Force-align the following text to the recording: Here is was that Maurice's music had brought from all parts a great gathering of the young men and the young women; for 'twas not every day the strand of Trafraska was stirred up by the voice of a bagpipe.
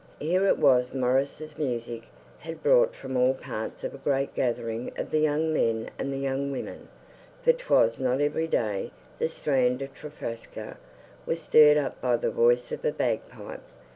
Here 0.17 0.47
is 0.47 0.57
was 0.57 0.89
that 0.89 0.97
Maurice's 0.97 1.59
music 1.59 2.05
had 2.39 2.63
brought 2.63 2.95
from 2.95 3.15
all 3.15 3.35
parts 3.35 3.83
a 3.83 3.89
great 3.89 4.33
gathering 4.33 4.91
of 4.97 5.11
the 5.11 5.19
young 5.19 5.53
men 5.53 5.91
and 5.99 6.11
the 6.11 6.17
young 6.17 6.51
women; 6.51 6.87
for 7.43 7.53
'twas 7.53 7.99
not 7.99 8.19
every 8.19 8.47
day 8.47 8.89
the 9.19 9.29
strand 9.29 9.83
of 9.83 9.93
Trafraska 9.93 10.77
was 11.27 11.39
stirred 11.39 11.77
up 11.77 12.01
by 12.01 12.15
the 12.17 12.31
voice 12.31 12.71
of 12.71 12.83
a 12.83 12.91
bagpipe. 12.91 13.61